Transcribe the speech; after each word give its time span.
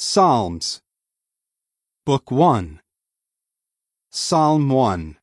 Psalms 0.00 0.80
Book 2.06 2.30
1 2.30 2.80
Psalm 4.10 4.68
1 4.68 5.16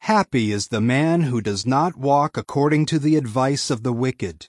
Happy 0.00 0.52
is 0.52 0.68
the 0.68 0.82
man 0.82 1.22
who 1.22 1.40
does 1.40 1.64
not 1.64 1.96
walk 1.96 2.36
according 2.36 2.84
to 2.84 2.98
the 2.98 3.16
advice 3.16 3.70
of 3.70 3.82
the 3.82 3.94
wicked, 3.94 4.48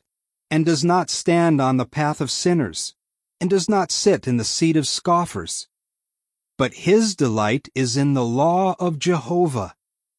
and 0.52 0.66
does 0.66 0.84
not 0.84 1.10
stand 1.10 1.62
on 1.62 1.78
the 1.78 1.86
path 1.86 2.20
of 2.20 2.30
sinners, 2.30 2.94
and 3.40 3.50
does 3.50 3.70
not 3.70 3.94
sit 3.94 4.28
in 4.28 4.36
the 4.36 4.44
seat 4.44 4.76
of 4.76 4.90
scoffers. 4.90 5.70
But 6.58 6.74
his 6.74 7.16
delight 7.16 7.70
is 7.74 7.96
in 7.96 8.14
the 8.14 8.26
law 8.26 8.76
of 8.78 9.00
Jehovah, 9.00 9.74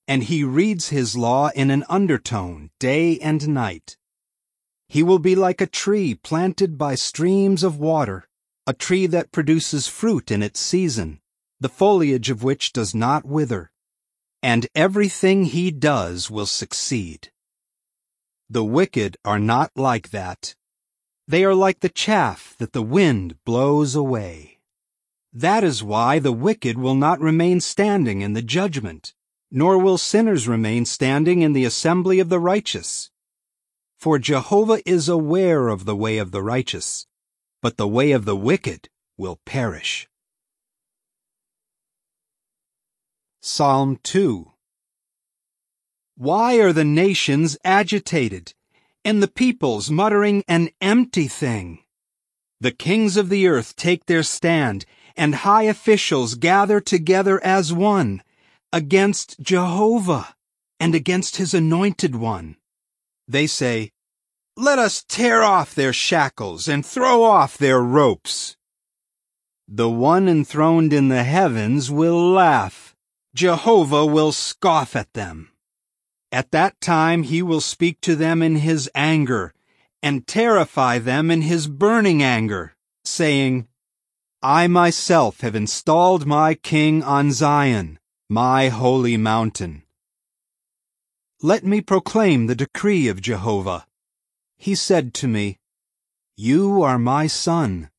and 0.08 0.24
he 0.24 0.44
reads 0.44 0.88
his 0.88 1.14
law 1.14 1.50
in 1.54 1.70
an 1.70 1.84
undertone 1.90 2.70
day 2.80 3.18
and 3.18 3.46
night. 3.48 3.98
He 4.88 5.02
will 5.02 5.18
be 5.18 5.34
like 5.34 5.60
a 5.60 5.66
tree 5.66 6.14
planted 6.14 6.78
by 6.78 6.94
streams 6.94 7.62
of 7.62 7.78
water, 7.78 8.26
a 8.66 8.72
tree 8.72 9.06
that 9.06 9.30
produces 9.30 9.86
fruit 9.86 10.30
in 10.30 10.42
its 10.42 10.58
season, 10.58 11.20
the 11.60 11.68
foliage 11.68 12.30
of 12.30 12.42
which 12.42 12.72
does 12.72 12.94
not 12.94 13.24
wither, 13.24 13.70
and 14.42 14.66
everything 14.74 15.44
he 15.44 15.70
does 15.70 16.30
will 16.30 16.46
succeed. 16.46 17.30
The 18.50 18.64
wicked 18.64 19.16
are 19.24 19.38
not 19.38 19.70
like 19.76 20.10
that. 20.10 20.54
They 21.28 21.44
are 21.44 21.54
like 21.54 21.80
the 21.80 21.88
chaff 21.88 22.54
that 22.58 22.72
the 22.72 22.82
wind 22.82 23.36
blows 23.44 23.94
away. 23.94 24.58
That 25.32 25.64
is 25.64 25.82
why 25.82 26.18
the 26.18 26.32
wicked 26.32 26.78
will 26.78 26.94
not 26.94 27.20
remain 27.20 27.60
standing 27.60 28.20
in 28.20 28.32
the 28.32 28.42
judgment, 28.42 29.14
nor 29.50 29.78
will 29.78 29.98
sinners 29.98 30.48
remain 30.48 30.84
standing 30.84 31.42
in 31.42 31.52
the 31.52 31.64
assembly 31.64 32.20
of 32.20 32.28
the 32.28 32.40
righteous. 32.40 33.10
For 33.98 34.18
Jehovah 34.18 34.80
is 34.88 35.08
aware 35.08 35.68
of 35.68 35.84
the 35.84 35.96
way 35.96 36.18
of 36.18 36.30
the 36.30 36.42
righteous, 36.42 37.06
but 37.62 37.76
the 37.76 37.88
way 37.88 38.12
of 38.12 38.24
the 38.24 38.36
wicked 38.36 38.88
will 39.16 39.40
perish. 39.44 40.08
Psalm 43.40 43.98
2 44.02 44.50
Why 46.16 46.56
are 46.56 46.72
the 46.72 46.84
nations 46.84 47.56
agitated, 47.64 48.52
and 49.04 49.22
the 49.22 49.28
peoples 49.28 49.90
muttering 49.90 50.42
an 50.48 50.70
empty 50.80 51.28
thing? 51.28 51.84
The 52.60 52.72
kings 52.72 53.16
of 53.16 53.28
the 53.28 53.46
earth 53.46 53.76
take 53.76 54.06
their 54.06 54.22
stand, 54.22 54.84
and 55.16 55.36
high 55.36 55.64
officials 55.64 56.34
gather 56.34 56.80
together 56.80 57.42
as 57.44 57.72
one, 57.72 58.22
against 58.72 59.40
Jehovah, 59.40 60.34
and 60.80 60.94
against 60.94 61.36
his 61.36 61.54
anointed 61.54 62.16
one. 62.16 62.56
They 63.28 63.46
say, 63.46 63.92
Let 64.58 64.78
us 64.78 65.04
tear 65.06 65.42
off 65.42 65.74
their 65.74 65.92
shackles 65.92 66.66
and 66.66 66.84
throw 66.84 67.22
off 67.22 67.58
their 67.58 67.80
ropes. 67.80 68.56
The 69.68 69.90
one 69.90 70.28
enthroned 70.28 70.94
in 70.94 71.08
the 71.08 71.24
heavens 71.24 71.90
will 71.90 72.30
laugh. 72.30 72.96
Jehovah 73.34 74.06
will 74.06 74.32
scoff 74.32 74.96
at 74.96 75.12
them. 75.12 75.50
At 76.32 76.52
that 76.52 76.80
time 76.80 77.24
he 77.24 77.42
will 77.42 77.60
speak 77.60 78.00
to 78.00 78.16
them 78.16 78.42
in 78.42 78.56
his 78.56 78.90
anger, 78.94 79.52
and 80.02 80.26
terrify 80.26 81.00
them 81.00 81.30
in 81.30 81.42
his 81.42 81.66
burning 81.66 82.22
anger, 82.22 82.76
saying, 83.04 83.68
I 84.42 84.68
myself 84.68 85.40
have 85.42 85.54
installed 85.54 86.24
my 86.24 86.54
king 86.54 87.02
on 87.02 87.30
Zion, 87.30 87.98
my 88.30 88.68
holy 88.68 89.18
mountain. 89.18 89.82
Let 91.42 91.62
me 91.62 91.82
proclaim 91.82 92.46
the 92.46 92.54
decree 92.54 93.08
of 93.08 93.20
Jehovah. 93.20 93.86
He 94.58 94.74
said 94.74 95.14
to 95.14 95.28
me, 95.28 95.58
You 96.36 96.82
are 96.82 96.98
my 96.98 97.26
son. 97.26 97.90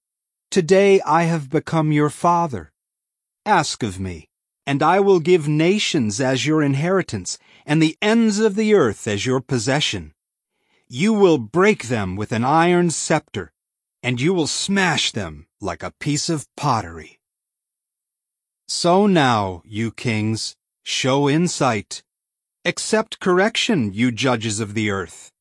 Today 0.49 1.01
I 1.01 1.23
have 1.23 1.49
become 1.49 1.91
your 1.91 2.09
father. 2.09 2.71
Ask 3.45 3.83
of 3.83 3.99
me, 3.99 4.29
and 4.65 4.83
I 4.83 4.99
will 4.99 5.19
give 5.19 5.47
nations 5.47 6.19
as 6.19 6.45
your 6.45 6.61
inheritance, 6.61 7.37
and 7.65 7.81
the 7.81 7.97
ends 8.01 8.39
of 8.39 8.55
the 8.55 8.73
earth 8.73 9.07
as 9.07 9.25
your 9.25 9.39
possession. 9.39 10.13
You 10.87 11.13
will 11.13 11.37
break 11.37 11.87
them 11.87 12.15
with 12.15 12.31
an 12.31 12.43
iron 12.43 12.89
scepter, 12.89 13.51
and 14.01 14.19
you 14.21 14.33
will 14.33 14.47
smash 14.47 15.11
them 15.11 15.47
like 15.59 15.83
a 15.83 15.93
piece 15.99 16.29
of 16.29 16.47
pottery. 16.55 17.19
So 18.67 19.07
now, 19.07 19.61
you 19.65 19.91
kings, 19.91 20.55
show 20.83 21.29
insight. 21.29 22.03
Accept 22.65 23.19
correction, 23.19 23.93
you 23.93 24.11
judges 24.11 24.59
of 24.59 24.73
the 24.73 24.89
earth. 24.89 25.31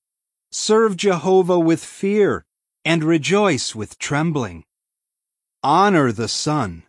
Serve 0.59 0.97
Jehovah 0.97 1.59
with 1.59 1.85
fear, 1.85 2.47
and 2.83 3.05
rejoice 3.05 3.75
with 3.75 3.99
trembling. 3.99 4.65
Honor 5.63 6.13
the 6.13 6.29
Son, 6.29 6.85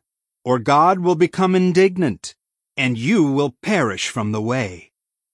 or 0.46 0.58
God 0.58 1.00
will 1.00 1.16
become 1.16 1.54
indignant, 1.54 2.34
and 2.78 2.98
you 2.98 3.30
will 3.30 3.58
perish 3.62 4.08
from 4.08 4.32
the 4.32 4.42
way, 4.42 4.94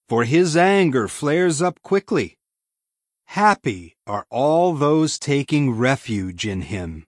for 0.10 0.24
his 0.24 0.58
anger 0.58 1.08
flares 1.08 1.62
up 1.62 1.80
quickly. 1.84 2.40
Happy 3.26 3.98
are 4.08 4.26
all 4.32 4.74
those 4.74 5.20
taking 5.20 5.70
refuge 5.70 6.48
in 6.48 6.64
him. 6.64 7.06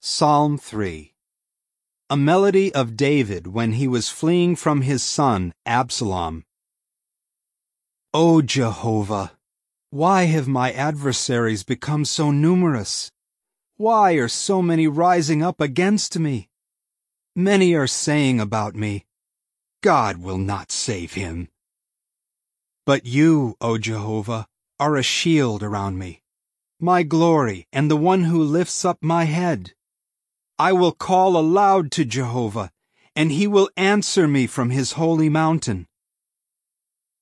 Psalm 0.00 0.58
3 0.58 1.14
A 2.10 2.16
melody 2.18 2.72
of 2.74 2.98
David 2.98 3.46
when 3.46 3.72
he 3.72 3.88
was 3.88 4.10
fleeing 4.10 4.54
from 4.56 4.82
his 4.82 5.02
son 5.02 5.54
Absalom. 5.64 6.44
O 8.16 8.42
Jehovah, 8.42 9.32
why 9.90 10.26
have 10.26 10.46
my 10.46 10.70
adversaries 10.70 11.64
become 11.64 12.04
so 12.04 12.30
numerous? 12.30 13.10
Why 13.76 14.12
are 14.12 14.28
so 14.28 14.62
many 14.62 14.86
rising 14.86 15.42
up 15.42 15.60
against 15.60 16.16
me? 16.20 16.48
Many 17.34 17.74
are 17.74 17.88
saying 17.88 18.38
about 18.38 18.76
me, 18.76 19.04
God 19.82 20.18
will 20.18 20.38
not 20.38 20.70
save 20.70 21.14
him. 21.14 21.48
But 22.86 23.04
you, 23.04 23.56
O 23.60 23.78
Jehovah, 23.78 24.46
are 24.78 24.96
a 24.96 25.02
shield 25.02 25.64
around 25.64 25.98
me, 25.98 26.22
my 26.78 27.02
glory 27.02 27.66
and 27.72 27.90
the 27.90 27.96
one 27.96 28.22
who 28.22 28.40
lifts 28.44 28.84
up 28.84 28.98
my 29.02 29.24
head. 29.24 29.72
I 30.56 30.72
will 30.72 30.92
call 30.92 31.36
aloud 31.36 31.90
to 31.90 32.04
Jehovah, 32.04 32.70
and 33.16 33.32
he 33.32 33.48
will 33.48 33.70
answer 33.76 34.28
me 34.28 34.46
from 34.46 34.70
his 34.70 34.92
holy 34.92 35.28
mountain. 35.28 35.88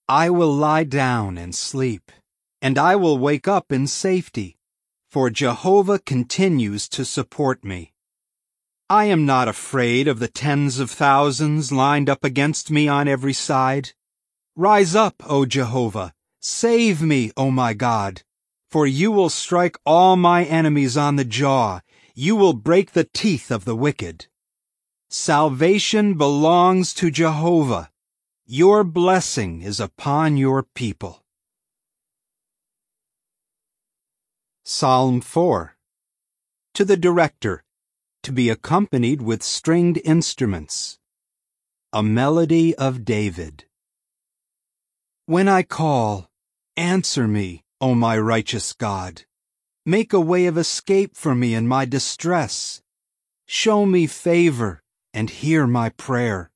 I 0.09 0.31
will 0.31 0.53
lie 0.53 0.85
down 0.85 1.39
and 1.39 1.55
sleep, 1.55 2.13
and 2.61 2.79
I 2.79 2.97
will 2.97 3.19
wake 3.19 3.49
up 3.49 3.73
in 3.73 3.87
safety, 3.87 4.57
for 5.11 5.31
Jehovah 5.31 5.99
continues 5.99 6.89
to 6.91 7.05
support 7.05 7.65
me. 7.65 7.93
I 8.91 9.05
am 9.07 9.25
not 9.25 9.49
afraid 9.49 10.09
of 10.09 10.19
the 10.19 10.29
tens 10.29 10.79
of 10.79 10.91
thousands 10.91 11.73
lined 11.73 12.11
up 12.11 12.25
against 12.25 12.71
me 12.71 12.89
on 12.89 13.09
every 13.09 13.33
side. 13.33 13.93
Rise 14.57 14.95
up, 14.95 15.23
O 15.27 15.47
Jehovah, 15.47 16.13
save 16.41 17.01
me, 17.03 17.33
O 17.37 17.51
my 17.51 17.73
God, 17.73 18.23
for 18.71 18.87
you 18.87 19.11
will 19.11 19.31
strike 19.31 19.79
all 19.87 20.17
my 20.17 20.45
enemies 20.45 20.97
on 20.97 21.17
the 21.17 21.25
jaw 21.25 21.81
you 22.15 22.37
will 22.37 22.53
break 22.53 22.93
the 22.93 23.05
teeth 23.05 23.51
of 23.51 23.65
the 23.65 23.77
wicked. 23.77 24.27
Salvation 25.09 26.15
belongs 26.15 26.93
to 26.95 27.11
Jehovah. 27.11 27.91
Your 28.55 28.85
blessing 28.85 29.63
is 29.63 29.81
upon 29.81 30.37
your 30.37 30.63
people. 30.63 31.25
Psalm 34.63 35.23
4 35.23 35.75
To 36.75 36.85
the 36.85 36.99
Director, 36.99 37.65
to 38.23 38.31
be 38.31 38.51
accompanied 38.51 39.23
with 39.23 39.43
stringed 39.43 40.03
instruments. 40.05 40.99
A 41.95 42.03
melody 42.03 42.75
of 42.75 43.07
David. 43.07 43.65
When 45.25 45.49
I 45.49 45.63
call, 45.63 46.29
answer 46.77 47.27
me, 47.27 47.65
O 47.81 47.95
my 47.95 48.19
righteous 48.19 48.75
God. 48.75 49.23
Make 49.87 50.13
a 50.13 50.21
way 50.21 50.45
of 50.45 50.59
escape 50.59 51.17
for 51.17 51.35
me 51.35 51.55
in 51.55 51.67
my 51.67 51.87
distress. 51.87 52.83
Show 53.47 53.87
me 53.87 54.07
favor 54.07 54.83
and 55.15 55.31
hear 55.31 55.67
my 55.67 55.89
prayer. 55.89 56.52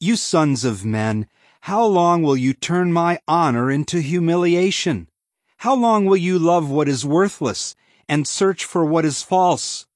You 0.00 0.14
sons 0.14 0.64
of 0.64 0.84
men, 0.84 1.26
how 1.62 1.84
long 1.84 2.22
will 2.22 2.36
you 2.36 2.52
turn 2.54 2.92
my 2.92 3.18
honor 3.26 3.68
into 3.68 4.00
humiliation? 4.00 5.08
How 5.56 5.74
long 5.74 6.04
will 6.04 6.16
you 6.16 6.38
love 6.38 6.70
what 6.70 6.88
is 6.88 7.04
worthless 7.04 7.74
and 8.08 8.26
search 8.26 8.64
for 8.64 8.84
what 8.84 9.04
is 9.04 9.24
false? 9.24 9.88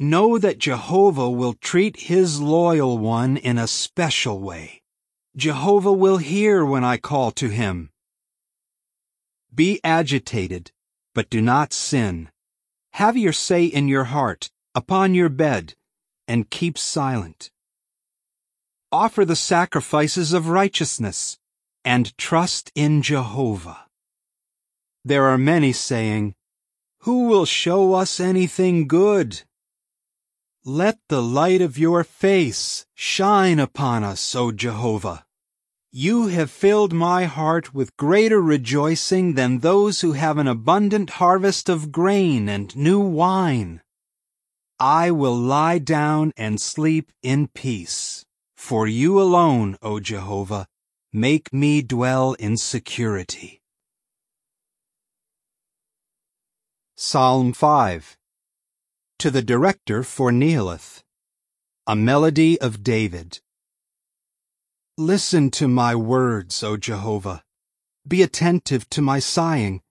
Know 0.00 0.38
that 0.38 0.58
Jehovah 0.58 1.28
will 1.28 1.52
treat 1.52 2.08
his 2.08 2.40
loyal 2.40 2.96
one 2.96 3.36
in 3.36 3.58
a 3.58 3.66
special 3.66 4.40
way. 4.40 4.80
Jehovah 5.36 5.92
will 5.92 6.16
hear 6.16 6.64
when 6.64 6.82
I 6.82 6.96
call 6.96 7.30
to 7.32 7.48
him. 7.48 7.90
Be 9.54 9.80
agitated, 9.84 10.72
but 11.14 11.28
do 11.28 11.42
not 11.42 11.74
sin. 11.74 12.30
Have 12.94 13.18
your 13.18 13.34
say 13.34 13.66
in 13.66 13.86
your 13.86 14.04
heart, 14.04 14.50
upon 14.74 15.14
your 15.14 15.28
bed, 15.28 15.74
and 16.26 16.48
keep 16.48 16.78
silent. 16.78 17.50
Offer 18.92 19.24
the 19.24 19.36
sacrifices 19.36 20.34
of 20.34 20.48
righteousness, 20.48 21.38
and 21.82 22.16
trust 22.18 22.70
in 22.74 23.00
Jehovah. 23.00 23.86
There 25.02 25.24
are 25.24 25.38
many 25.38 25.72
saying, 25.72 26.34
Who 27.00 27.26
will 27.26 27.46
show 27.46 27.94
us 27.94 28.20
anything 28.20 28.86
good? 28.86 29.42
Let 30.64 30.98
the 31.08 31.22
light 31.22 31.62
of 31.62 31.78
your 31.78 32.04
face 32.04 32.84
shine 32.94 33.58
upon 33.58 34.04
us, 34.04 34.34
O 34.36 34.52
Jehovah. 34.52 35.24
You 35.90 36.28
have 36.28 36.50
filled 36.50 36.92
my 36.92 37.24
heart 37.24 37.74
with 37.74 37.96
greater 37.96 38.40
rejoicing 38.40 39.34
than 39.34 39.58
those 39.58 40.02
who 40.02 40.12
have 40.12 40.36
an 40.36 40.46
abundant 40.46 41.10
harvest 41.10 41.68
of 41.70 41.92
grain 41.92 42.48
and 42.48 42.76
new 42.76 43.00
wine. 43.00 43.80
I 44.78 45.10
will 45.10 45.36
lie 45.36 45.78
down 45.78 46.32
and 46.36 46.60
sleep 46.60 47.10
in 47.22 47.48
peace, 47.48 48.21
for 48.62 48.86
you 48.86 49.20
alone, 49.20 49.76
O 49.82 49.98
Jehovah, 49.98 50.68
make 51.12 51.52
me 51.52 51.82
dwell 51.82 52.34
in 52.34 52.56
security. 52.56 53.60
Psalm 56.96 57.52
5 57.52 58.16
To 59.18 59.32
the 59.32 59.42
Director 59.42 60.04
for 60.04 60.30
Nehiloth 60.30 61.02
A 61.88 61.96
Melody 61.96 62.58
of 62.60 62.84
David 62.84 63.40
Listen 64.96 65.50
to 65.50 65.66
my 65.66 65.96
words, 65.96 66.62
O 66.62 66.76
Jehovah. 66.76 67.42
Be 68.06 68.22
attentive 68.22 68.88
to 68.90 69.02
my 69.02 69.18
sighing. 69.18 69.82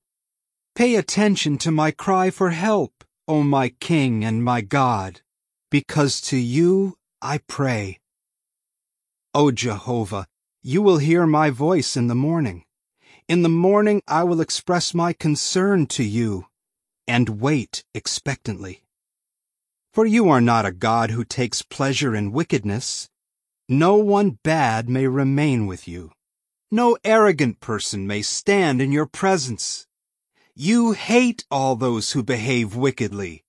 Pay 0.76 0.96
attention 0.96 1.58
to 1.58 1.72
my 1.72 1.92
cry 1.92 2.30
for 2.30 2.52
help, 2.52 3.04
O 3.28 3.44
my 3.44 3.68
King 3.82 4.24
and 4.24 4.42
my 4.42 4.62
God, 4.62 5.20
because 5.70 6.22
to 6.22 6.38
you 6.38 6.96
I 7.22 7.40
pray. 7.40 8.01
O 9.34 9.50
Jehovah, 9.50 10.28
you 10.62 10.82
will 10.82 10.98
hear 10.98 11.26
my 11.26 11.50
voice 11.50 11.96
in 11.96 12.08
the 12.08 12.16
morning. 12.16 12.66
In 13.30 13.44
the 13.44 13.50
morning 13.50 14.02
I 14.08 14.26
will 14.26 14.42
express 14.42 14.94
my 14.94 15.14
concern 15.14 15.88
to 15.88 16.04
you 16.04 16.48
and 17.08 17.40
wait 17.42 17.86
expectantly. 17.94 18.84
For 19.94 20.06
you 20.06 20.28
are 20.30 20.42
not 20.42 20.66
a 20.66 20.74
God 20.74 21.12
who 21.12 21.24
takes 21.24 21.62
pleasure 21.62 22.14
in 22.14 22.34
wickedness. 22.34 23.10
No 23.70 23.96
one 23.96 24.40
bad 24.44 24.90
may 24.90 25.08
remain 25.08 25.66
with 25.66 25.88
you. 25.88 26.12
No 26.70 26.98
arrogant 27.04 27.62
person 27.62 28.06
may 28.06 28.22
stand 28.22 28.82
in 28.82 28.92
your 28.92 29.06
presence. 29.06 29.88
You 30.56 30.92
hate 30.92 31.46
all 31.50 31.78
those 31.78 32.12
who 32.12 32.22
behave 32.24 32.76
wickedly. 32.76 33.46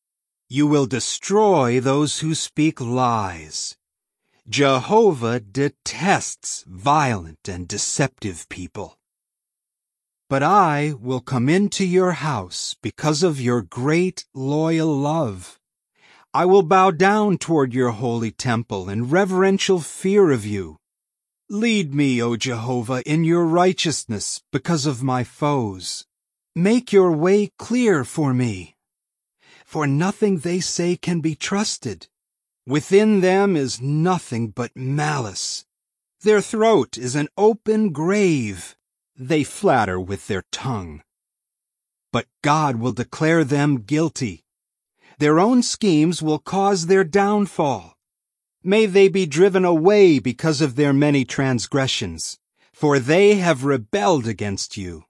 You 0.49 0.69
will 0.69 0.87
destroy 0.87 1.81
those 1.81 2.20
who 2.20 2.37
speak 2.37 2.81
lies. 2.81 3.76
Jehovah 4.49 5.39
detests 5.39 6.65
violent 6.67 7.49
and 7.49 7.69
deceptive 7.69 8.49
people. 8.49 8.99
But 10.29 10.43
I 10.43 10.94
will 11.00 11.21
come 11.21 11.49
into 11.49 11.87
your 11.87 12.12
house 12.12 12.75
because 12.83 13.23
of 13.23 13.41
your 13.41 13.62
great 13.62 14.25
loyal 14.35 14.97
love. 14.97 15.61
I 16.35 16.47
will 16.47 16.62
bow 16.65 16.91
down 16.91 17.39
toward 17.39 17.73
your 17.73 17.91
holy 17.91 18.33
temple 18.33 18.89
in 18.89 19.11
reverential 19.11 19.79
fear 19.79 20.33
of 20.33 20.45
you. 20.45 20.79
Lead 21.49 21.95
me, 21.95 22.21
O 22.21 22.35
Jehovah, 22.37 23.03
in 23.06 23.23
your 23.23 23.45
righteousness 23.45 24.43
because 24.50 24.87
of 24.87 25.05
my 25.05 25.23
foes. 25.23 26.05
Make 26.56 26.93
your 26.93 27.12
way 27.12 27.50
clear 27.59 28.05
for 28.05 28.35
me. 28.35 28.75
For 29.65 29.87
nothing 29.87 30.38
they 30.38 30.59
say 30.61 30.97
can 30.97 31.21
be 31.21 31.35
trusted. 31.35 32.09
Within 32.67 33.20
them 33.20 33.56
is 33.56 33.81
nothing 33.81 34.49
but 34.49 34.76
malice. 34.76 35.64
Their 36.20 36.41
throat 36.41 36.97
is 36.97 37.17
an 37.17 37.29
open 37.37 37.91
grave. 37.91 38.76
They 39.17 39.43
flatter 39.43 39.99
with 39.99 40.29
their 40.29 40.44
tongue. 40.53 41.03
But 42.12 42.26
God 42.43 42.76
will 42.76 42.93
declare 42.93 43.43
them 43.43 43.82
guilty. 43.82 44.44
Their 45.19 45.41
own 45.41 45.62
schemes 45.62 46.23
will 46.23 46.38
cause 46.38 46.87
their 46.87 47.05
downfall. 47.05 47.97
May 48.62 48.87
they 48.87 49.09
be 49.09 49.26
driven 49.26 49.64
away 49.64 50.20
because 50.20 50.61
of 50.61 50.76
their 50.76 50.93
many 50.93 51.25
transgressions, 51.25 52.38
for 52.73 53.00
they 53.00 53.37
have 53.37 53.64
rebelled 53.64 54.29
against 54.29 54.76
you. 54.76 55.05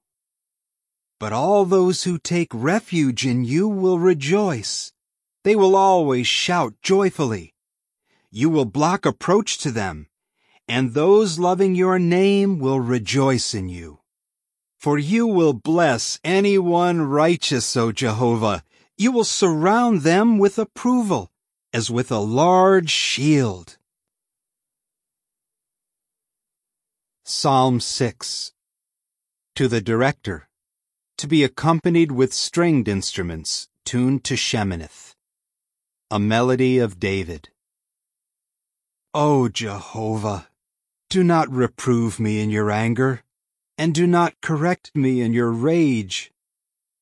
But 1.20 1.34
all 1.34 1.66
those 1.66 2.04
who 2.04 2.19
take 2.19 2.49
refuge 2.54 3.26
in 3.26 3.44
you 3.44 3.69
will 3.69 3.99
rejoice. 3.99 4.91
They 5.44 5.56
will 5.56 5.74
always 5.74 6.26
shout 6.26 6.74
joyfully. 6.82 7.54
You 8.30 8.48
will 8.48 8.64
block 8.64 9.04
approach 9.04 9.58
to 9.58 9.70
them, 9.70 10.06
and 10.68 10.94
those 10.94 11.38
loving 11.38 11.74
your 11.74 11.98
name 11.98 12.58
will 12.58 12.80
rejoice 12.80 13.52
in 13.52 13.68
you. 13.68 14.00
For 14.78 14.98
you 14.98 15.26
will 15.26 15.52
bless 15.52 16.18
anyone 16.24 17.02
righteous, 17.02 17.76
O 17.76 17.92
Jehovah, 17.92 18.64
you 18.96 19.12
will 19.12 19.24
surround 19.24 20.02
them 20.02 20.38
with 20.38 20.58
approval, 20.58 21.30
as 21.72 21.90
with 21.90 22.10
a 22.10 22.18
large 22.18 22.90
shield. 22.90 23.78
Psalm 27.24 27.80
6 27.80 28.52
To 29.56 29.68
the 29.68 29.80
Director, 29.80 30.48
to 31.18 31.26
be 31.26 31.44
accompanied 31.44 32.12
with 32.12 32.32
stringed 32.32 32.88
instruments 32.88 33.68
tuned 33.84 34.24
to 34.24 34.34
Sheminith. 34.34 35.14
A 36.12 36.19
Melody 36.19 36.76
of 36.76 37.00
David. 37.00 37.49
O 39.14 39.49
Jehovah, 39.49 40.47
do 41.09 41.25
not 41.25 41.50
reprove 41.50 42.20
me 42.20 42.38
in 42.38 42.50
your 42.50 42.70
anger, 42.70 43.23
and 43.79 43.94
do 43.94 44.06
not 44.06 44.38
correct 44.43 44.94
me 44.94 45.23
in 45.23 45.32
your 45.32 45.50
rage. 45.50 46.31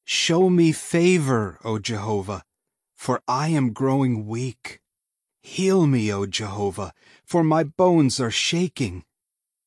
Show 0.05 0.49
me 0.49 0.71
favor, 0.71 1.59
O 1.65 1.81
Jehovah, 1.81 2.45
for 2.95 3.21
I 3.27 3.49
am 3.49 3.73
growing 3.73 4.29
weak. 4.29 4.81
Heal 5.43 5.89
me, 5.89 6.13
O 6.13 6.25
Jehovah, 6.25 6.93
for 7.25 7.43
my 7.43 7.65
bones 7.65 8.21
are 8.21 8.31
shaking. 8.31 9.03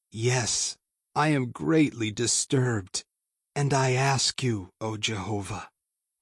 Yes, 0.10 0.78
I 1.16 1.28
am 1.36 1.52
greatly 1.52 2.12
disturbed, 2.12 3.04
and 3.58 3.74
I 3.74 3.92
ask 3.92 4.42
you, 4.42 4.70
O 4.80 4.96
Jehovah, 4.96 5.68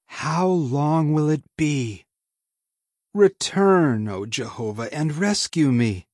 how 0.06 0.48
long 0.48 1.12
will 1.12 1.30
it 1.30 1.44
be? 1.56 2.04
Return, 3.14 4.08
O 4.08 4.24
Jehovah, 4.24 4.88
and 4.92 5.16
rescue 5.16 5.70
me. 5.70 6.06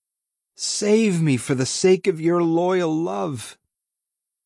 Save 0.56 1.22
me 1.22 1.36
for 1.36 1.54
the 1.54 1.64
sake 1.64 2.08
of 2.08 2.20
your 2.20 2.42
loyal 2.42 2.92
love. 2.92 3.56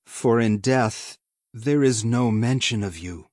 For 0.04 0.38
in 0.38 0.58
death 0.58 1.16
there 1.54 1.82
is 1.82 2.04
no 2.04 2.30
mention 2.30 2.82
of 2.82 2.98
you. 2.98 3.28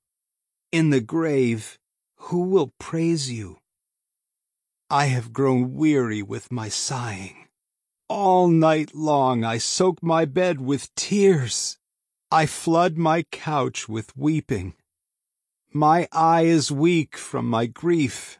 In 0.72 0.88
the 0.88 1.02
grave, 1.02 1.78
who 2.16 2.44
will 2.44 2.72
praise 2.78 3.30
you? 3.30 3.58
I 4.88 5.06
have 5.06 5.34
grown 5.34 5.74
weary 5.74 6.22
with 6.22 6.50
my 6.50 6.70
sighing. 6.70 7.46
All 8.08 8.48
night 8.48 8.94
long 8.94 9.44
I 9.44 9.58
soak 9.58 10.02
my 10.02 10.24
bed 10.24 10.62
with 10.62 10.94
tears. 10.94 11.78
I 12.30 12.46
flood 12.46 12.96
my 12.96 13.24
couch 13.30 13.86
with 13.88 14.16
weeping. 14.16 14.74
My 15.72 16.08
eye 16.10 16.42
is 16.42 16.72
weak 16.72 17.18
from 17.18 17.46
my 17.46 17.66
grief. 17.66 18.38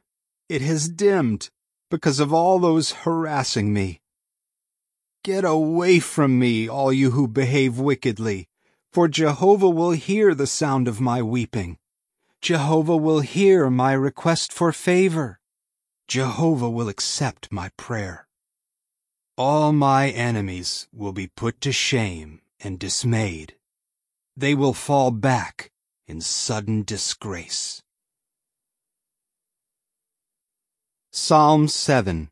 It 0.51 0.63
has 0.63 0.89
dimmed 0.89 1.49
because 1.93 2.19
of 2.19 2.33
all 2.33 2.59
those 2.59 2.91
harassing 3.07 3.73
me. 3.73 4.01
Get 5.23 5.45
away 5.45 6.01
from 6.01 6.41
me, 6.41 6.69
all 6.69 6.93
you 6.93 7.13
who 7.13 7.29
behave 7.29 7.79
wickedly, 7.79 8.49
for 8.93 9.07
Jehovah 9.07 9.71
will 9.71 9.93
hear 9.93 10.35
the 10.35 10.49
sound 10.49 10.89
of 10.89 11.01
my 11.01 11.23
weeping. 11.23 11.79
Jehovah 12.43 12.97
will 12.97 13.21
hear 13.21 13.71
my 13.71 13.93
request 13.93 14.53
for 14.53 14.73
favor. 14.73 15.39
Jehovah 16.09 16.69
will 16.69 16.89
accept 16.89 17.53
my 17.53 17.71
prayer. 17.77 18.27
All 19.39 19.71
my 19.73 20.09
enemies 20.09 20.89
will 20.93 21.13
be 21.13 21.29
put 21.29 21.61
to 21.61 21.71
shame 21.71 22.41
and 22.59 22.77
dismayed. 22.77 23.55
They 24.37 24.57
will 24.57 24.75
fall 24.75 25.13
back 25.13 25.71
in 26.09 26.21
sudden 26.21 26.83
disgrace. 26.83 27.85
Psalm 31.13 31.67
7 31.67 32.31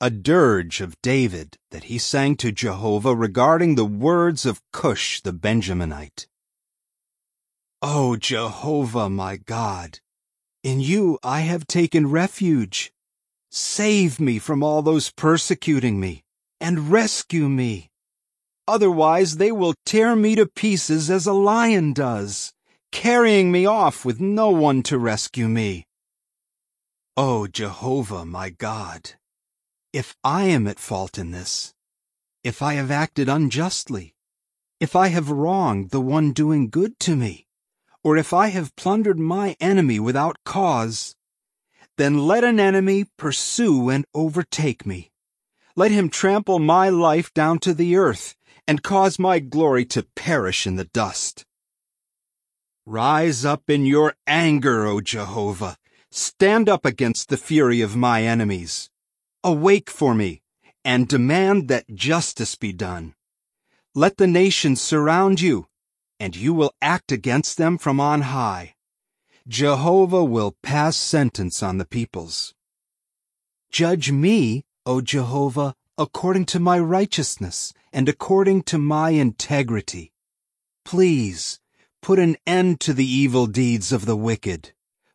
A 0.00 0.08
dirge 0.08 0.80
of 0.80 0.96
David 1.02 1.58
that 1.70 1.84
he 1.84 1.98
sang 1.98 2.34
to 2.36 2.50
Jehovah 2.50 3.14
regarding 3.14 3.74
the 3.74 3.84
words 3.84 4.46
of 4.46 4.62
Cush 4.72 5.20
the 5.20 5.34
Benjaminite. 5.34 6.26
O 7.82 8.16
Jehovah 8.16 9.10
my 9.10 9.36
God, 9.36 9.98
in 10.62 10.80
you 10.80 11.18
I 11.22 11.40
have 11.40 11.66
taken 11.66 12.10
refuge. 12.10 12.90
Save 13.50 14.18
me 14.18 14.38
from 14.38 14.62
all 14.62 14.80
those 14.80 15.10
persecuting 15.10 16.00
me, 16.00 16.24
and 16.62 16.90
rescue 16.90 17.50
me. 17.50 17.90
Otherwise 18.66 19.36
they 19.36 19.52
will 19.52 19.74
tear 19.84 20.16
me 20.16 20.36
to 20.36 20.46
pieces 20.46 21.10
as 21.10 21.26
a 21.26 21.34
lion 21.34 21.92
does, 21.92 22.54
carrying 22.92 23.52
me 23.52 23.66
off 23.66 24.06
with 24.06 24.20
no 24.20 24.48
one 24.48 24.82
to 24.84 24.98
rescue 24.98 25.48
me. 25.48 25.84
O 27.16 27.46
Jehovah 27.46 28.24
my 28.24 28.50
God, 28.50 29.12
if 29.92 30.16
I 30.24 30.46
am 30.46 30.66
at 30.66 30.80
fault 30.80 31.16
in 31.16 31.30
this, 31.30 31.72
if 32.42 32.60
I 32.60 32.74
have 32.74 32.90
acted 32.90 33.28
unjustly, 33.28 34.16
if 34.80 34.96
I 34.96 35.08
have 35.08 35.30
wronged 35.30 35.90
the 35.90 36.00
one 36.00 36.32
doing 36.32 36.70
good 36.70 36.98
to 37.00 37.14
me, 37.14 37.46
or 38.02 38.16
if 38.16 38.32
I 38.32 38.48
have 38.48 38.74
plundered 38.74 39.20
my 39.20 39.56
enemy 39.60 40.00
without 40.00 40.38
cause, 40.44 41.14
then 41.98 42.26
let 42.26 42.42
an 42.42 42.58
enemy 42.58 43.06
pursue 43.16 43.90
and 43.90 44.04
overtake 44.12 44.84
me. 44.84 45.12
Let 45.76 45.92
him 45.92 46.08
trample 46.08 46.58
my 46.58 46.88
life 46.88 47.32
down 47.32 47.60
to 47.60 47.74
the 47.74 47.94
earth 47.94 48.34
and 48.66 48.82
cause 48.82 49.20
my 49.20 49.38
glory 49.38 49.84
to 49.84 50.02
perish 50.16 50.66
in 50.66 50.74
the 50.74 50.86
dust. 50.86 51.44
Rise 52.84 53.44
up 53.44 53.70
in 53.70 53.86
your 53.86 54.14
anger, 54.26 54.84
O 54.84 55.00
Jehovah. 55.00 55.76
Stand 56.16 56.68
up 56.68 56.84
against 56.84 57.28
the 57.28 57.36
fury 57.36 57.80
of 57.80 57.96
my 57.96 58.22
enemies. 58.22 58.88
Awake 59.42 59.90
for 59.90 60.14
me 60.14 60.42
and 60.84 61.08
demand 61.08 61.66
that 61.66 61.92
justice 61.92 62.54
be 62.54 62.72
done. 62.72 63.16
Let 63.96 64.16
the 64.16 64.28
nations 64.28 64.80
surround 64.80 65.40
you, 65.40 65.66
and 66.20 66.36
you 66.36 66.54
will 66.54 66.72
act 66.80 67.10
against 67.10 67.58
them 67.58 67.78
from 67.78 67.98
on 67.98 68.20
high. 68.20 68.76
Jehovah 69.48 70.22
will 70.22 70.56
pass 70.62 70.96
sentence 70.96 71.64
on 71.64 71.78
the 71.78 71.84
peoples. 71.84 72.54
Judge 73.72 74.12
me, 74.12 74.64
O 74.86 75.00
Jehovah, 75.00 75.74
according 75.98 76.44
to 76.44 76.60
my 76.60 76.78
righteousness 76.78 77.72
and 77.92 78.08
according 78.08 78.62
to 78.70 78.78
my 78.78 79.10
integrity. 79.10 80.12
Please, 80.84 81.58
put 82.00 82.20
an 82.20 82.36
end 82.46 82.78
to 82.82 82.92
the 82.92 83.04
evil 83.04 83.48
deeds 83.48 83.90
of 83.90 84.06
the 84.06 84.16
wicked, 84.16 84.74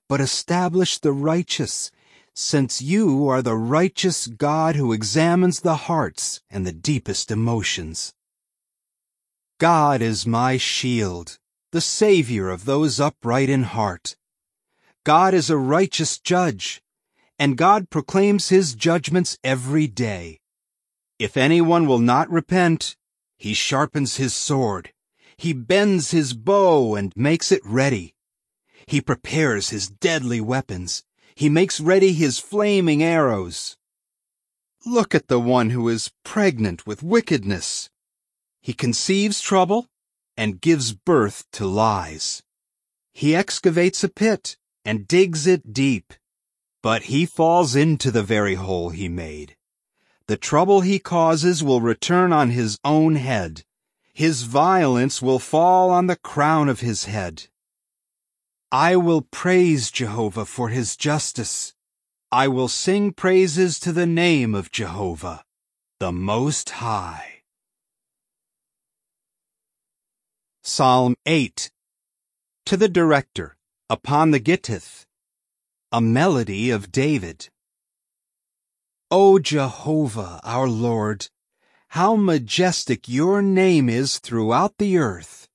but 0.09 0.19
establish 0.19 0.97
the 0.97 1.13
righteous, 1.13 1.91
since 2.33 2.81
you 2.81 3.27
are 3.27 3.43
the 3.43 3.55
righteous 3.55 4.27
God 4.27 4.75
who 4.75 4.91
examines 4.91 5.59
the 5.59 5.75
hearts 5.75 6.41
and 6.49 6.65
the 6.65 6.73
deepest 6.73 7.29
emotions. 7.29 8.13
God 9.59 10.01
is 10.01 10.25
my 10.25 10.57
shield, 10.57 11.37
the 11.71 11.81
Savior 11.81 12.49
of 12.49 12.65
those 12.65 12.99
upright 12.99 13.49
in 13.49 13.63
heart. 13.63 14.15
God 15.05 15.33
is 15.33 15.49
a 15.49 15.57
righteous 15.57 16.17
judge, 16.17 16.81
and 17.37 17.57
God 17.57 17.89
proclaims 17.89 18.49
his 18.49 18.73
judgments 18.73 19.37
every 19.43 19.85
day. 19.85 20.39
If 21.19 21.37
anyone 21.37 21.87
will 21.87 21.99
not 21.99 22.31
repent, 22.31 22.95
he 23.37 23.53
sharpens 23.53 24.17
his 24.17 24.33
sword. 24.33 24.91
He 25.37 25.53
bends 25.53 26.11
his 26.11 26.33
bow 26.33 26.95
and 26.95 27.13
makes 27.15 27.51
it 27.51 27.61
ready. 27.63 28.15
He 28.89 29.01
prepares 29.01 29.69
his 29.69 29.87
deadly 29.87 30.41
weapons. 30.41 31.03
He 31.35 31.47
makes 31.47 31.79
ready 31.79 32.11
his 32.11 32.39
flaming 32.39 33.03
arrows. 33.03 33.77
Look 34.83 35.13
at 35.13 35.27
the 35.27 35.39
one 35.39 35.69
who 35.69 35.87
is 35.87 36.11
pregnant 36.25 36.87
with 36.87 37.03
wickedness. 37.03 37.91
He 38.63 38.73
conceives 38.73 39.41
trouble 39.41 39.85
and 40.35 40.59
gives 40.59 40.93
birth 40.93 41.45
to 41.51 41.67
lies. 41.67 42.41
He 43.13 43.35
excavates 43.35 44.03
a 44.03 44.09
pit 44.09 44.57
and 44.83 45.07
digs 45.07 45.45
it 45.45 45.71
deep, 45.71 46.11
but 46.81 47.03
he 47.03 47.27
falls 47.27 47.75
into 47.75 48.09
the 48.09 48.23
very 48.23 48.55
hole 48.55 48.89
he 48.89 49.07
made. 49.07 49.55
The 50.25 50.37
trouble 50.37 50.81
he 50.81 50.97
causes 50.97 51.63
will 51.63 51.79
return 51.79 52.33
on 52.33 52.49
his 52.49 52.79
own 52.83 53.17
head. 53.17 53.63
His 54.15 54.41
violence 54.41 55.21
will 55.21 55.37
fall 55.37 55.91
on 55.91 56.07
the 56.07 56.15
crown 56.15 56.67
of 56.67 56.79
his 56.79 57.05
head. 57.05 57.49
I 58.71 58.97
will 58.97 59.23
praise 59.23 59.89
Jehovah 59.89 60.45
for 60.45 60.69
his 60.69 60.95
justice. 60.95 61.73
I 62.31 62.47
will 62.47 62.67
sing 62.67 63.13
praises 63.13 63.79
to 63.79 63.91
the 63.91 64.05
name 64.05 64.53
of 64.53 64.71
Jehovah, 64.71 65.43
the 65.99 66.11
Most 66.11 66.69
High. 66.69 67.41
Psalm 70.61 71.15
8 71.25 71.71
To 72.67 72.77
the 72.77 72.87
Director, 72.87 73.57
upon 73.89 74.29
the 74.29 74.39
Gittith, 74.39 75.07
a 75.91 75.99
melody 75.99 76.69
of 76.69 76.91
David. 76.91 77.49
O 79.09 79.39
Jehovah, 79.39 80.39
our 80.43 80.67
Lord, 80.67 81.27
how 81.87 82.15
majestic 82.15 83.09
your 83.09 83.41
name 83.41 83.89
is 83.89 84.19
throughout 84.19 84.77
the 84.77 84.99
earth. 84.99 85.48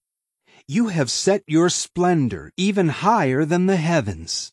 You 0.66 0.88
have 0.88 1.10
set 1.10 1.42
your 1.46 1.68
splendor 1.68 2.50
even 2.56 2.88
higher 2.88 3.44
than 3.44 3.66
the 3.66 3.76
heavens. 3.76 4.52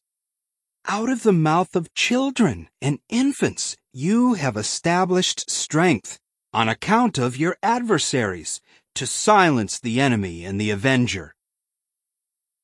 Out 0.85 1.09
of 1.09 1.23
the 1.23 1.31
mouth 1.31 1.73
of 1.73 1.93
children 1.93 2.67
and 2.81 2.99
infants 3.07 3.77
you 3.93 4.33
have 4.33 4.57
established 4.57 5.49
strength 5.49 6.19
on 6.51 6.67
account 6.67 7.17
of 7.17 7.37
your 7.37 7.55
adversaries 7.63 8.59
to 8.95 9.07
silence 9.07 9.79
the 9.79 10.01
enemy 10.01 10.43
and 10.43 10.59
the 10.59 10.69
avenger. 10.69 11.33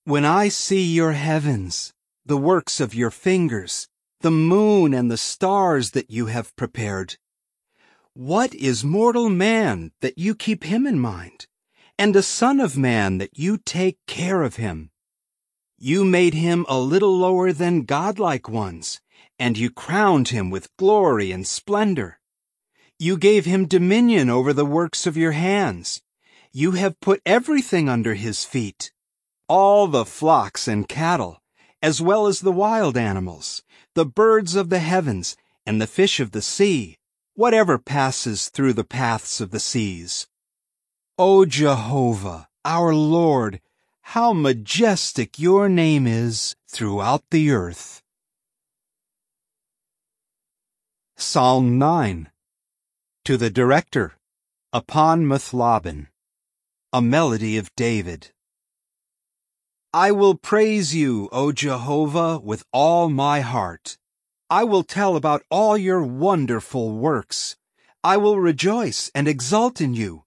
When 0.04 0.26
I 0.26 0.50
see 0.50 0.84
your 0.84 1.14
heavens, 1.14 1.94
the 2.26 2.38
works 2.38 2.82
of 2.82 2.94
your 2.94 3.12
fingers, 3.12 3.88
the 4.22 4.32
moon 4.32 4.94
and 4.94 5.10
the 5.10 5.18
stars 5.18 5.92
that 5.92 6.10
you 6.10 6.26
have 6.26 6.56
prepared. 6.58 7.16
What 8.14 8.54
is 8.54 8.84
mortal 8.84 9.30
man 9.30 9.92
that 10.02 10.18
you 10.18 10.36
keep 10.36 10.66
him 10.66 10.86
in 10.86 11.00
mind, 11.00 11.48
and 11.98 12.16
a 12.16 12.22
son 12.22 12.60
of 12.60 12.78
man 12.78 13.18
that 13.18 13.38
you 13.38 13.58
take 13.58 13.98
care 14.08 14.44
of 14.44 14.58
him? 14.58 14.92
You 15.78 16.06
made 16.06 16.34
him 16.34 16.66
a 16.68 16.80
little 16.80 17.18
lower 17.18 17.52
than 17.52 17.84
godlike 17.84 18.50
ones, 18.50 19.02
and 19.38 19.58
you 19.58 19.70
crowned 19.70 20.30
him 20.30 20.50
with 20.50 20.76
glory 20.78 21.32
and 21.32 21.46
splendor. 21.46 22.20
You 23.00 23.18
gave 23.18 23.46
him 23.46 23.68
dominion 23.68 24.30
over 24.30 24.54
the 24.54 24.66
works 24.66 25.06
of 25.06 25.18
your 25.18 25.34
hands. 25.34 26.02
You 26.52 26.72
have 26.72 27.00
put 27.00 27.22
everything 27.26 27.90
under 27.90 28.16
his 28.16 28.44
feet, 28.44 28.92
all 29.48 29.88
the 29.88 30.06
flocks 30.06 30.68
and 30.68 30.90
cattle, 30.90 31.42
as 31.82 32.02
well 32.02 32.28
as 32.28 32.42
the 32.42 32.52
wild 32.52 32.98
animals 32.98 33.64
the 33.98 34.06
birds 34.06 34.56
of 34.56 34.70
the 34.70 34.78
heavens, 34.78 35.36
and 35.66 35.82
the 35.82 35.88
fish 35.88 36.20
of 36.20 36.30
the 36.30 36.42
sea, 36.44 37.00
whatever 37.34 37.80
passes 37.80 38.48
through 38.48 38.72
the 38.74 38.84
paths 38.84 39.42
of 39.42 39.50
the 39.50 39.60
seas. 39.60 40.28
O 41.20 41.46
Jehovah, 41.46 42.48
our 42.64 42.94
Lord, 42.94 43.60
how 44.14 44.34
majestic 44.34 45.40
your 45.40 45.68
name 45.68 46.06
is 46.06 46.56
throughout 46.70 47.24
the 47.32 47.50
earth. 47.50 48.04
Psalm 51.16 51.80
9 51.80 52.30
To 53.26 53.36
the 53.36 53.50
Director, 53.50 54.20
upon 54.72 55.26
Muthlabben, 55.26 56.10
a 56.94 57.02
melody 57.02 57.58
of 57.58 57.74
David. 57.76 58.30
I 59.92 60.12
will 60.12 60.36
praise 60.36 60.94
you, 60.94 61.30
O 61.32 61.52
Jehovah, 61.52 62.38
with 62.38 62.64
all 62.72 63.10
my 63.10 63.40
heart. 63.40 63.98
I 64.52 64.66
will 64.66 64.84
tell 64.84 65.16
about 65.16 65.42
all 65.50 65.80
your 65.80 66.04
wonderful 66.04 66.92
works. 66.92 67.58
I 68.04 68.18
will 68.18 68.40
rejoice 68.40 69.10
and 69.16 69.28
exult 69.28 69.82
in 69.82 69.96
you. 69.96 70.26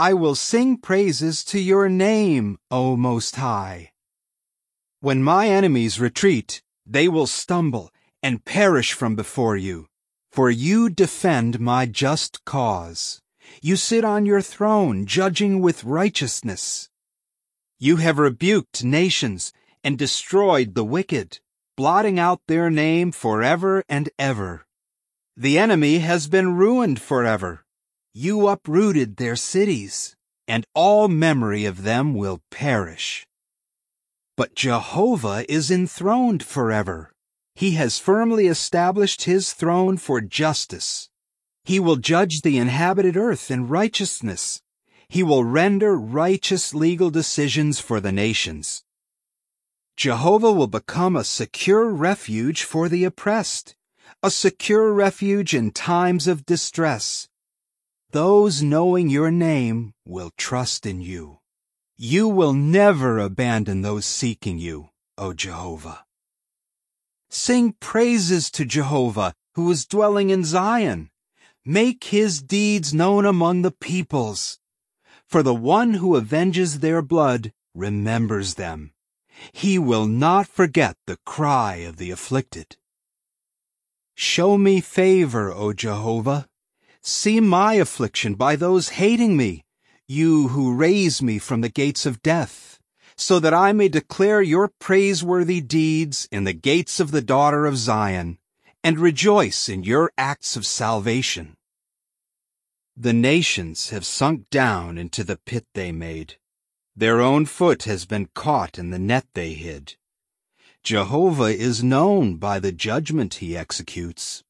I 0.00 0.14
will 0.14 0.34
sing 0.34 0.78
praises 0.78 1.44
to 1.52 1.60
your 1.60 1.90
name, 1.90 2.56
O 2.70 2.96
Most 2.96 3.36
High. 3.36 3.90
When 5.00 5.22
my 5.22 5.48
enemies 5.48 6.00
retreat, 6.00 6.62
they 6.86 7.06
will 7.06 7.26
stumble 7.26 7.90
and 8.22 8.42
perish 8.42 8.94
from 8.94 9.14
before 9.14 9.58
you. 9.58 9.88
For 10.32 10.48
you 10.48 10.88
defend 10.88 11.60
my 11.60 11.84
just 11.84 12.46
cause. 12.46 13.20
You 13.60 13.76
sit 13.76 14.02
on 14.02 14.24
your 14.24 14.40
throne, 14.40 15.04
judging 15.04 15.60
with 15.60 15.84
righteousness. 15.84 16.88
You 17.78 17.96
have 17.96 18.18
rebuked 18.18 18.82
nations 18.82 19.52
and 19.84 19.98
destroyed 19.98 20.74
the 20.74 20.84
wicked, 20.96 21.40
blotting 21.76 22.18
out 22.18 22.40
their 22.48 22.70
name 22.70 23.12
forever 23.12 23.84
and 23.86 24.08
ever. 24.18 24.64
The 25.36 25.58
enemy 25.58 25.98
has 25.98 26.26
been 26.26 26.56
ruined 26.56 27.02
forever. 27.02 27.66
You 28.12 28.48
uprooted 28.48 29.16
their 29.16 29.36
cities, 29.36 30.16
and 30.48 30.66
all 30.74 31.08
memory 31.08 31.64
of 31.64 31.82
them 31.82 32.14
will 32.14 32.40
perish. 32.50 33.26
But 34.36 34.54
Jehovah 34.54 35.44
is 35.48 35.70
enthroned 35.70 36.42
forever. 36.42 37.12
He 37.54 37.72
has 37.72 37.98
firmly 37.98 38.46
established 38.46 39.24
his 39.24 39.52
throne 39.52 39.96
for 39.96 40.20
justice. 40.20 41.08
He 41.64 41.78
will 41.78 41.96
judge 41.96 42.42
the 42.42 42.58
inhabited 42.58 43.16
earth 43.16 43.50
in 43.50 43.68
righteousness 43.68 44.62
he 45.10 45.24
will 45.24 45.42
render 45.42 45.96
righteous 45.96 46.72
legal 46.72 47.10
decisions 47.10 47.80
for 47.80 48.00
the 48.00 48.12
nations. 48.12 48.84
Jehovah 49.96 50.52
will 50.52 50.68
become 50.68 51.16
a 51.16 51.24
secure 51.24 51.90
refuge 51.90 52.62
for 52.62 52.88
the 52.88 53.02
oppressed, 53.02 53.74
a 54.22 54.30
secure 54.30 54.92
refuge 54.92 55.52
in 55.52 55.72
times 55.72 56.28
of 56.28 56.46
distress. 56.46 57.28
Those 58.12 58.60
knowing 58.60 59.08
your 59.08 59.30
name 59.30 59.94
will 60.04 60.32
trust 60.36 60.84
in 60.84 61.00
you. 61.00 61.38
You 61.96 62.26
will 62.26 62.52
never 62.52 63.20
abandon 63.20 63.82
those 63.82 64.04
seeking 64.04 64.58
you, 64.58 64.90
O 65.16 65.32
Jehovah. 65.32 66.04
Sing 67.28 67.76
praises 67.78 68.50
to 68.50 68.64
Jehovah, 68.64 69.32
who 69.54 69.70
is 69.70 69.86
dwelling 69.86 70.30
in 70.30 70.42
Zion. 70.42 71.10
Make 71.64 72.02
his 72.02 72.42
deeds 72.42 72.92
known 72.92 73.24
among 73.24 73.62
the 73.62 73.70
peoples. 73.70 74.58
For 75.24 75.44
the 75.44 75.54
one 75.54 75.94
who 75.94 76.16
avenges 76.16 76.80
their 76.80 77.02
blood 77.02 77.52
remembers 77.76 78.54
them. 78.54 78.92
He 79.52 79.78
will 79.78 80.06
not 80.06 80.48
forget 80.48 80.96
the 81.06 81.18
cry 81.24 81.76
of 81.86 81.98
the 81.98 82.10
afflicted. 82.10 82.76
Show 84.16 84.58
me 84.58 84.80
favor, 84.80 85.52
O 85.52 85.72
Jehovah. 85.72 86.49
See 87.02 87.40
my 87.40 87.74
affliction 87.74 88.34
by 88.34 88.56
those 88.56 88.90
hating 88.90 89.36
me, 89.36 89.64
you 90.06 90.48
who 90.48 90.74
raise 90.74 91.22
me 91.22 91.38
from 91.38 91.62
the 91.62 91.68
gates 91.68 92.04
of 92.04 92.22
death, 92.22 92.78
so 93.16 93.38
that 93.40 93.54
I 93.54 93.72
may 93.72 93.88
declare 93.88 94.42
your 94.42 94.68
praiseworthy 94.78 95.60
deeds 95.60 96.28
in 96.30 96.44
the 96.44 96.52
gates 96.52 97.00
of 97.00 97.10
the 97.10 97.22
daughter 97.22 97.64
of 97.64 97.76
Zion, 97.78 98.38
and 98.84 98.98
rejoice 98.98 99.68
in 99.68 99.84
your 99.84 100.12
acts 100.18 100.56
of 100.56 100.66
salvation. 100.66 101.56
The 102.96 103.12
nations 103.12 103.90
have 103.90 104.04
sunk 104.04 104.50
down 104.50 104.98
into 104.98 105.24
the 105.24 105.36
pit 105.36 105.66
they 105.74 105.92
made. 105.92 106.36
Their 106.94 107.20
own 107.20 107.46
foot 107.46 107.84
has 107.84 108.04
been 108.04 108.28
caught 108.34 108.78
in 108.78 108.90
the 108.90 108.98
net 108.98 109.26
they 109.32 109.54
hid. 109.54 109.96
Jehovah 110.82 111.44
is 111.44 111.82
known 111.82 112.36
by 112.36 112.58
the 112.58 112.72
judgment 112.72 113.34
he 113.34 113.56
executes. 113.56 114.44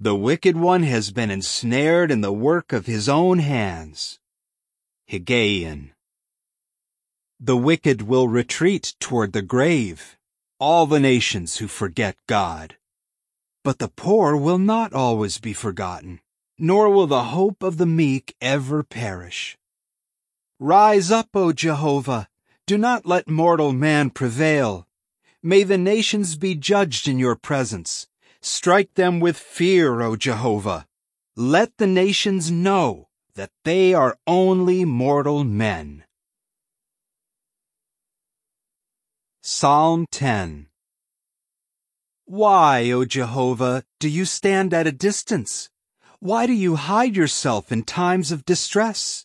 The 0.00 0.14
wicked 0.14 0.56
one 0.56 0.84
has 0.84 1.10
been 1.10 1.28
ensnared 1.28 2.12
in 2.12 2.20
the 2.20 2.32
work 2.32 2.72
of 2.72 2.86
his 2.86 3.08
own 3.08 3.40
hands. 3.40 4.20
Higgaion. 5.10 5.90
The 7.40 7.56
wicked 7.56 8.02
will 8.02 8.28
retreat 8.28 8.94
toward 9.00 9.32
the 9.32 9.42
grave, 9.42 10.16
all 10.60 10.86
the 10.86 11.00
nations 11.00 11.56
who 11.56 11.66
forget 11.66 12.16
God. 12.28 12.76
But 13.64 13.80
the 13.80 13.88
poor 13.88 14.36
will 14.36 14.58
not 14.58 14.92
always 14.92 15.38
be 15.38 15.52
forgotten, 15.52 16.20
nor 16.56 16.90
will 16.90 17.08
the 17.08 17.24
hope 17.34 17.64
of 17.64 17.76
the 17.76 17.86
meek 17.86 18.36
ever 18.40 18.84
perish. 18.84 19.58
Rise 20.60 21.10
up, 21.10 21.30
O 21.34 21.52
Jehovah! 21.52 22.28
Do 22.66 22.78
not 22.78 23.04
let 23.04 23.28
mortal 23.28 23.72
man 23.72 24.10
prevail. 24.10 24.86
May 25.42 25.64
the 25.64 25.78
nations 25.78 26.36
be 26.36 26.54
judged 26.54 27.08
in 27.08 27.18
your 27.18 27.34
presence. 27.34 28.06
Strike 28.40 28.94
them 28.94 29.20
with 29.20 29.36
fear, 29.36 30.00
O 30.00 30.16
Jehovah. 30.16 30.86
Let 31.36 31.76
the 31.76 31.86
nations 31.86 32.50
know 32.50 33.08
that 33.34 33.50
they 33.64 33.94
are 33.94 34.18
only 34.26 34.84
mortal 34.84 35.44
men. 35.44 36.04
Psalm 39.42 40.06
10 40.10 40.66
Why, 42.24 42.90
O 42.90 43.04
Jehovah, 43.04 43.84
do 44.00 44.08
you 44.08 44.24
stand 44.24 44.74
at 44.74 44.86
a 44.86 44.92
distance? 44.92 45.70
Why 46.20 46.46
do 46.46 46.52
you 46.52 46.76
hide 46.76 47.16
yourself 47.16 47.70
in 47.70 47.84
times 47.84 48.32
of 48.32 48.44
distress? 48.44 49.24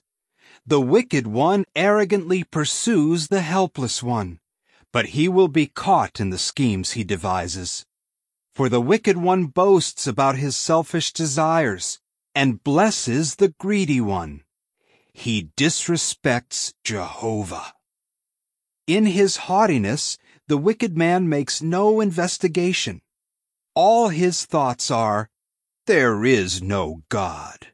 The 0.66 0.80
wicked 0.80 1.28
one 1.28 1.66
arrogantly 1.76 2.44
pursues 2.44 3.28
the 3.28 3.42
helpless 3.42 4.02
one 4.02 4.40
but 4.94 5.08
he 5.08 5.28
will 5.28 5.48
be 5.48 5.66
caught 5.66 6.20
in 6.22 6.30
the 6.30 6.38
schemes 6.38 6.92
he 6.92 7.04
devises. 7.04 7.84
For 8.54 8.70
the 8.70 8.82
wicked 8.82 9.18
one 9.18 9.46
boasts 9.46 10.06
about 10.06 10.38
his 10.38 10.56
selfish 10.56 11.12
desires 11.12 12.00
and 12.36 12.64
blesses 12.64 13.36
the 13.36 13.50
greedy 13.60 14.00
one. 14.00 14.44
He 15.12 15.50
disrespects 15.58 16.74
Jehovah. 16.84 17.74
In 18.86 19.08
his 19.08 19.38
haughtiness, 19.48 20.20
the 20.48 20.58
wicked 20.58 20.96
man 20.96 21.28
makes 21.28 21.64
no 21.64 22.00
investigation. 22.00 23.02
All 23.74 24.10
his 24.10 24.46
thoughts 24.46 24.92
are, 24.92 25.30
there 25.88 26.24
is 26.24 26.62
no 26.62 27.02
God. 27.10 27.70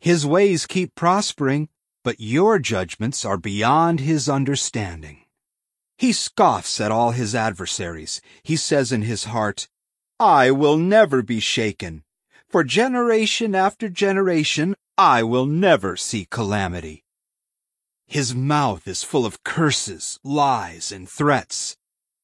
His 0.00 0.24
ways 0.24 0.64
keep 0.66 0.94
prospering, 0.94 1.68
but 2.04 2.20
your 2.20 2.60
judgments 2.60 3.24
are 3.24 3.36
beyond 3.36 3.98
his 3.98 4.28
understanding. 4.28 5.24
He 5.98 6.12
scoffs 6.12 6.80
at 6.80 6.90
all 6.90 7.10
his 7.10 7.34
adversaries. 7.34 8.20
He 8.42 8.56
says 8.56 8.92
in 8.92 9.02
his 9.02 9.24
heart, 9.24 9.68
I 10.22 10.52
will 10.52 10.76
never 10.76 11.20
be 11.20 11.40
shaken. 11.40 12.04
For 12.48 12.62
generation 12.62 13.56
after 13.56 13.88
generation, 13.88 14.76
I 14.96 15.24
will 15.24 15.46
never 15.46 15.96
see 15.96 16.28
calamity. 16.30 17.02
His 18.06 18.32
mouth 18.32 18.86
is 18.86 19.02
full 19.02 19.26
of 19.26 19.42
curses, 19.42 20.20
lies, 20.22 20.92
and 20.92 21.08
threats. 21.08 21.76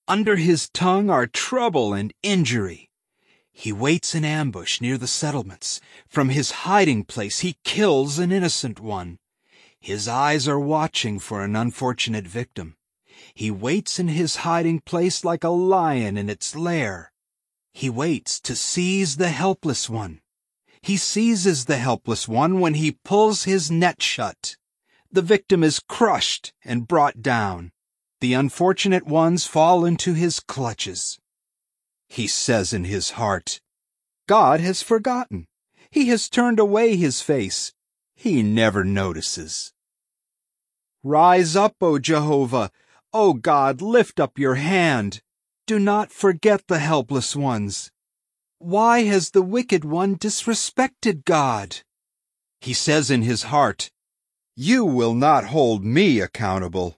Under 0.07 0.37
his 0.37 0.69
tongue 0.69 1.11
are 1.11 1.27
trouble 1.27 1.93
and 1.93 2.15
injury. 2.23 2.89
He 3.51 3.73
waits 3.73 4.15
in 4.15 4.25
ambush 4.25 4.81
near 4.81 4.97
the 4.97 5.09
settlements. 5.09 5.81
From 6.07 6.29
his 6.29 6.53
hiding 6.69 7.03
place 7.03 7.41
he 7.41 7.59
kills 7.65 8.21
an 8.21 8.31
innocent 8.31 8.79
one. 8.79 9.19
His 9.81 10.07
eyes 10.07 10.47
are 10.47 10.61
watching 10.61 11.19
for 11.19 11.43
an 11.43 11.57
unfortunate 11.57 12.29
victim. 12.29 12.77
He 13.35 13.51
waits 13.51 13.99
in 13.99 14.07
his 14.07 14.47
hiding 14.47 14.83
place 14.83 15.25
like 15.25 15.43
a 15.43 15.49
lion 15.49 16.17
in 16.17 16.31
its 16.31 16.55
lair. 16.55 17.11
He 17.79 17.89
waits 17.89 18.41
to 18.41 18.57
seize 18.57 19.19
the 19.19 19.29
helpless 19.29 19.89
one. 19.89 20.21
He 20.83 20.97
seizes 20.97 21.67
the 21.67 21.77
helpless 21.77 22.27
one 22.27 22.59
when 22.59 22.75
he 22.75 22.99
pulls 23.05 23.45
his 23.45 23.71
net 23.71 24.03
shut. 24.03 24.57
The 25.13 25.23
victim 25.23 25.63
is 25.63 25.79
crushed 25.79 26.53
and 26.65 26.89
brought 26.89 27.23
down. 27.23 27.71
The 28.21 28.35
unfortunate 28.35 29.07
ones 29.07 29.47
fall 29.47 29.85
into 29.85 30.15
his 30.15 30.41
clutches. 30.41 31.21
He 32.09 32.27
says 32.27 32.73
in 32.73 32.83
his 32.83 33.11
heart, 33.11 33.61
God 34.27 34.59
has 34.59 34.83
forgotten. 34.83 35.47
He 35.89 36.09
has 36.09 36.29
turned 36.29 36.59
away 36.59 36.97
his 36.97 37.21
face. 37.21 37.75
He 38.17 38.43
never 38.43 38.83
notices. 38.83 39.73
Rise 41.05 41.55
up, 41.55 41.77
O 41.81 42.01
Jehovah! 42.01 42.73
O 43.13 43.35
God, 43.35 43.81
lift 43.81 44.19
up 44.19 44.37
your 44.37 44.57
hand. 44.57 45.23
Do 45.69 45.79
not 45.79 46.11
forget 46.11 46.67
the 46.67 46.79
helpless 46.79 47.37
ones. 47.37 47.91
Why 48.59 49.03
has 49.03 49.33
the 49.33 49.43
wicked 49.43 49.85
one 49.85 50.17
disrespected 50.17 51.27
God? 51.27 51.81
He 52.63 52.73
says 52.73 53.11
in 53.11 53.21
his 53.21 53.43
heart, 53.43 53.91
You 54.57 54.87
will 54.87 55.13
not 55.13 55.45
hold 55.45 55.85
me 55.85 56.21
accountable. 56.21 56.97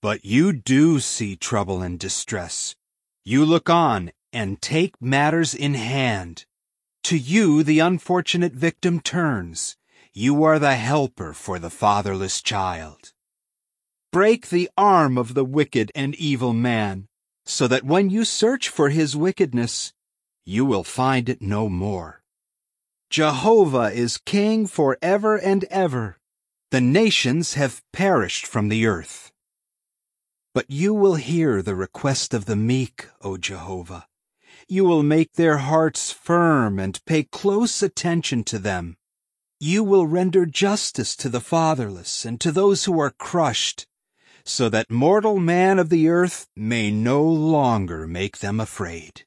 But 0.00 0.24
you 0.24 0.52
do 0.52 1.00
see 1.00 1.34
trouble 1.34 1.82
and 1.82 1.98
distress. 1.98 2.76
You 3.24 3.44
look 3.44 3.68
on 3.68 4.12
and 4.32 4.62
take 4.62 5.02
matters 5.02 5.52
in 5.52 5.74
hand. 5.74 6.46
To 7.02 7.18
you 7.18 7.64
the 7.64 7.80
unfortunate 7.80 8.52
victim 8.52 9.00
turns. 9.00 9.76
You 10.12 10.44
are 10.44 10.60
the 10.60 10.76
helper 10.76 11.32
for 11.32 11.58
the 11.58 11.70
fatherless 11.70 12.40
child. 12.42 13.12
Break 14.12 14.50
the 14.50 14.70
arm 14.78 15.18
of 15.18 15.34
the 15.34 15.44
wicked 15.44 15.90
and 15.96 16.14
evil 16.14 16.52
man, 16.52 17.08
so 17.46 17.68
that 17.68 17.84
when 17.84 18.10
you 18.10 18.24
search 18.24 18.68
for 18.68 18.90
his 18.90 19.16
wickedness, 19.16 19.92
you 20.44 20.64
will 20.64 20.84
find 20.84 21.28
it 21.28 21.40
no 21.40 21.68
more. 21.68 22.22
Jehovah 23.08 23.92
is 23.92 24.18
king 24.18 24.66
for 24.66 24.98
ever 25.00 25.36
and 25.36 25.64
ever. 25.64 26.18
The 26.72 26.80
nations 26.80 27.54
have 27.54 27.82
perished 27.92 28.46
from 28.46 28.68
the 28.68 28.86
earth. 28.86 29.30
But 30.52 30.68
you 30.68 30.92
will 30.92 31.14
hear 31.14 31.62
the 31.62 31.76
request 31.76 32.34
of 32.34 32.46
the 32.46 32.56
meek, 32.56 33.06
O 33.22 33.36
Jehovah. 33.36 34.06
You 34.68 34.84
will 34.84 35.04
make 35.04 35.34
their 35.34 35.58
hearts 35.58 36.10
firm 36.10 36.80
and 36.80 37.04
pay 37.06 37.22
close 37.22 37.82
attention 37.82 38.42
to 38.44 38.58
them. 38.58 38.96
You 39.60 39.84
will 39.84 40.06
render 40.06 40.44
justice 40.44 41.14
to 41.16 41.28
the 41.28 41.40
fatherless 41.40 42.24
and 42.24 42.40
to 42.40 42.50
those 42.50 42.84
who 42.84 42.98
are 42.98 43.10
crushed 43.10 43.86
so 44.48 44.68
that 44.68 44.90
mortal 44.90 45.38
man 45.38 45.78
of 45.78 45.88
the 45.88 46.08
earth 46.08 46.46
may 46.54 46.90
no 46.90 47.22
longer 47.22 48.06
make 48.06 48.38
them 48.38 48.60
afraid. 48.60 49.24